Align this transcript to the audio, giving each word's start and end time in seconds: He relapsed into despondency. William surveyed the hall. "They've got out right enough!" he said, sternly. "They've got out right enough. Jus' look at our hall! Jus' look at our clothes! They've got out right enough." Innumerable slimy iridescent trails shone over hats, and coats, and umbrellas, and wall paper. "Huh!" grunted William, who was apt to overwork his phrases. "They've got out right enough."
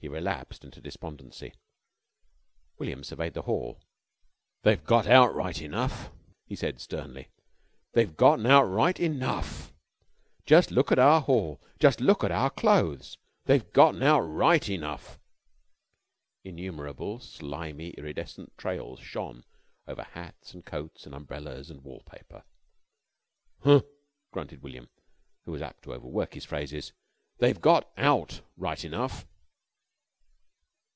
He 0.00 0.06
relapsed 0.06 0.62
into 0.62 0.80
despondency. 0.80 1.54
William 2.78 3.02
surveyed 3.02 3.34
the 3.34 3.42
hall. 3.42 3.80
"They've 4.62 4.84
got 4.84 5.08
out 5.08 5.34
right 5.34 5.60
enough!" 5.60 6.12
he 6.46 6.54
said, 6.54 6.80
sternly. 6.80 7.30
"They've 7.94 8.16
got 8.16 8.46
out 8.46 8.62
right 8.62 8.98
enough. 9.00 9.72
Jus' 10.46 10.70
look 10.70 10.92
at 10.92 11.00
our 11.00 11.20
hall! 11.22 11.60
Jus' 11.80 11.98
look 11.98 12.22
at 12.22 12.30
our 12.30 12.48
clothes! 12.48 13.18
They've 13.46 13.68
got 13.72 14.00
out 14.00 14.20
right 14.20 14.68
enough." 14.68 15.18
Innumerable 16.44 17.18
slimy 17.18 17.90
iridescent 17.94 18.56
trails 18.56 19.00
shone 19.00 19.42
over 19.88 20.04
hats, 20.04 20.54
and 20.54 20.64
coats, 20.64 21.06
and 21.06 21.14
umbrellas, 21.14 21.70
and 21.70 21.82
wall 21.82 22.04
paper. 22.06 22.44
"Huh!" 23.64 23.82
grunted 24.30 24.62
William, 24.62 24.88
who 25.44 25.50
was 25.50 25.60
apt 25.60 25.82
to 25.82 25.92
overwork 25.92 26.34
his 26.34 26.44
phrases. 26.44 26.92
"They've 27.38 27.60
got 27.60 27.90
out 27.96 28.42
right 28.56 28.84
enough." 28.84 29.26